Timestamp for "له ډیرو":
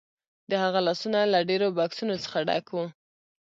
1.33-1.67